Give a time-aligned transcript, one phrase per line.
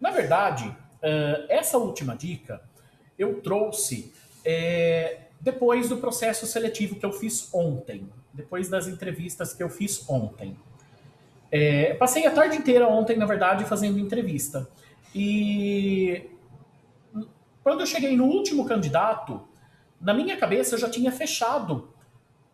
[0.00, 2.60] Na verdade, uh, essa última dica
[3.18, 4.12] eu trouxe
[4.44, 10.08] é, depois do processo seletivo que eu fiz ontem, depois das entrevistas que eu fiz
[10.08, 10.56] ontem.
[11.50, 14.68] É, passei a tarde inteira ontem, na verdade, fazendo entrevista.
[15.14, 16.28] E
[17.62, 19.46] quando eu cheguei no último candidato,
[20.00, 21.88] na minha cabeça eu já tinha fechado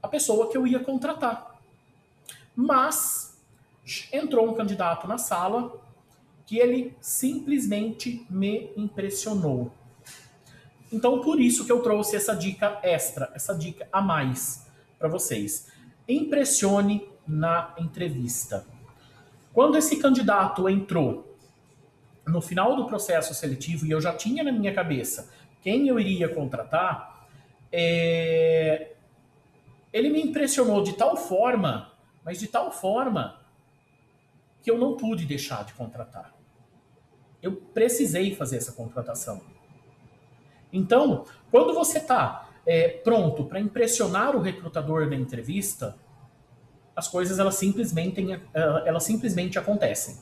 [0.03, 1.61] a pessoa que eu ia contratar.
[2.55, 3.43] Mas
[4.13, 5.81] entrou um candidato na sala
[6.47, 9.73] que ele simplesmente me impressionou.
[10.93, 14.67] Então, por isso que eu trouxe essa dica extra, essa dica a mais
[14.99, 15.69] para vocês.
[16.07, 18.67] Impressione na entrevista.
[19.53, 21.37] Quando esse candidato entrou
[22.27, 25.31] no final do processo seletivo e eu já tinha na minha cabeça
[25.61, 27.27] quem eu iria contratar,
[27.71, 28.93] é...
[29.93, 31.93] ele me impressionou de tal forma,
[32.25, 33.42] mas de tal forma
[34.63, 36.35] que eu não pude deixar de contratar.
[37.43, 39.41] Eu precisei fazer essa contratação.
[40.73, 45.97] Então, quando você está é, pronto para impressionar o recrutador na entrevista,
[46.95, 50.19] as coisas elas simplesmente, elas simplesmente acontecem.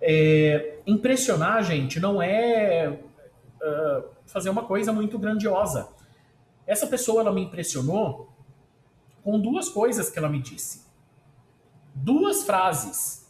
[0.00, 5.88] É, impressionar, gente, não é uh, fazer uma coisa muito grandiosa.
[6.66, 8.28] Essa pessoa ela me impressionou
[9.22, 10.85] com duas coisas que ela me disse.
[11.96, 13.26] Duas frases.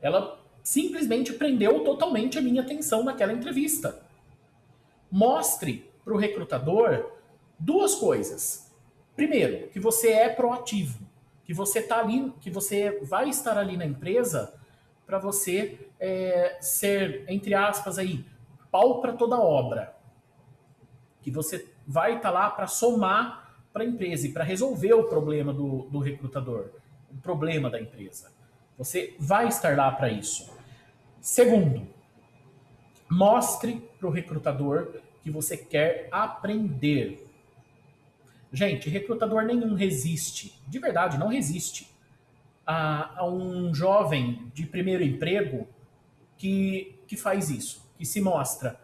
[0.00, 4.00] Ela simplesmente prendeu totalmente a minha atenção naquela entrevista.
[5.10, 7.12] Mostre para o recrutador
[7.58, 8.72] duas coisas.
[9.14, 10.98] Primeiro, que você é proativo,
[11.44, 14.54] que você tá ali, que você vai estar ali na empresa
[15.04, 18.24] para você é, ser, entre aspas, aí,
[18.70, 19.94] pau para toda obra.
[21.20, 25.04] Que você vai estar tá lá para somar para a empresa e para resolver o
[25.04, 26.70] problema do, do recrutador,
[27.12, 28.32] o problema da empresa.
[28.78, 30.50] Você vai estar lá para isso.
[31.20, 31.86] Segundo,
[33.08, 37.28] mostre para o recrutador que você quer aprender.
[38.52, 41.88] Gente, recrutador nenhum resiste, de verdade, não resiste
[42.66, 45.68] a, a um jovem de primeiro emprego
[46.36, 48.80] que, que faz isso, que se mostra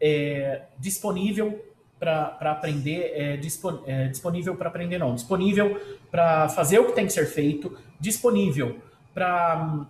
[0.00, 1.73] é, disponível
[2.04, 7.06] para aprender, é, dispon, é, disponível para aprender não, disponível para fazer o que tem
[7.06, 8.78] que ser feito, disponível
[9.14, 9.86] para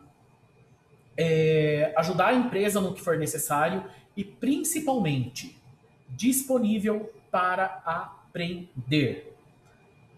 [1.17, 3.85] é, ajudar a empresa no que for necessário
[4.17, 5.61] e principalmente
[6.09, 9.37] disponível para aprender.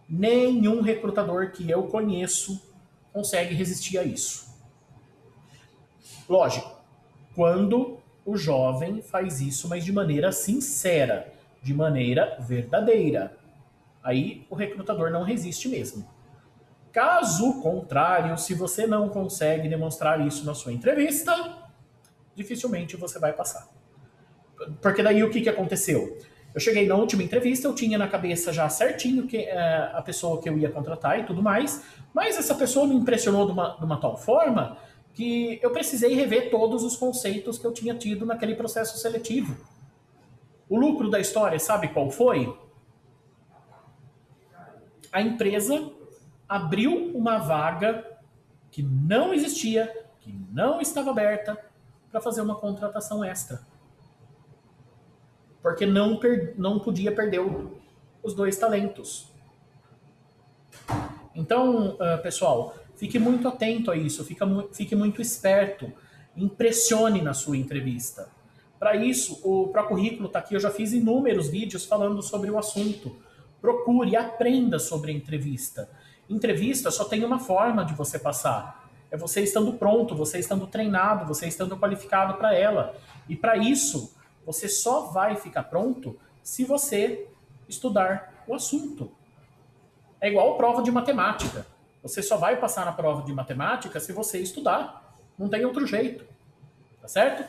[0.06, 2.62] Nenhum recrutador que eu conheço
[3.10, 4.54] consegue resistir a isso.
[6.28, 6.78] Lógico,
[7.34, 11.32] quando o jovem faz isso, mas de maneira sincera,
[11.66, 13.36] de maneira verdadeira.
[14.00, 16.08] Aí o recrutador não resiste mesmo.
[16.92, 21.32] Caso contrário, se você não consegue demonstrar isso na sua entrevista,
[22.36, 23.68] dificilmente você vai passar.
[24.80, 26.16] Porque daí o que, que aconteceu?
[26.54, 30.40] Eu cheguei na última entrevista, eu tinha na cabeça já certinho que é, a pessoa
[30.40, 31.82] que eu ia contratar e tudo mais,
[32.14, 34.78] mas essa pessoa me impressionou de uma, de uma tal forma
[35.12, 39.56] que eu precisei rever todos os conceitos que eu tinha tido naquele processo seletivo.
[40.68, 42.56] O lucro da história, sabe qual foi?
[45.12, 45.90] A empresa
[46.48, 48.18] abriu uma vaga
[48.70, 51.58] que não existia, que não estava aberta,
[52.10, 53.60] para fazer uma contratação extra
[55.66, 56.20] porque não,
[56.56, 57.40] não podia perder
[58.22, 59.26] os dois talentos.
[61.34, 65.92] Então, uh, pessoal, fique muito atento a isso, fica, fique muito esperto,
[66.36, 68.30] impressione na sua entrevista.
[68.78, 72.58] Para isso, o Pro Currículo está aqui, eu já fiz inúmeros vídeos falando sobre o
[72.58, 73.16] assunto.
[73.60, 75.88] Procure, aprenda sobre entrevista.
[76.28, 78.88] Entrevista só tem uma forma de você passar.
[79.10, 82.94] É você estando pronto, você estando treinado, você estando qualificado para ela.
[83.28, 84.14] E para isso,
[84.44, 87.26] você só vai ficar pronto se você
[87.68, 89.10] estudar o assunto.
[90.20, 91.66] É igual prova de matemática.
[92.02, 95.16] Você só vai passar na prova de matemática se você estudar.
[95.38, 96.24] Não tem outro jeito.
[97.00, 97.44] Tá certo?